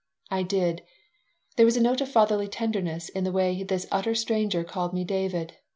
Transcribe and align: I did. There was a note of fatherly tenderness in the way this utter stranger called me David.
I 0.31 0.41
did. 0.41 0.81
There 1.57 1.65
was 1.67 1.77
a 1.77 1.79
note 1.79 2.01
of 2.01 2.09
fatherly 2.09 2.47
tenderness 2.47 3.07
in 3.09 3.23
the 3.23 3.31
way 3.31 3.61
this 3.61 3.85
utter 3.91 4.15
stranger 4.15 4.63
called 4.63 4.95
me 4.95 5.03
David. 5.03 5.57